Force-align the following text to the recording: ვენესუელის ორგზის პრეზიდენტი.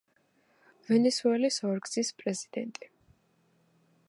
ვენესუელის 0.87 1.63
ორგზის 1.73 2.11
პრეზიდენტი. 2.23 2.93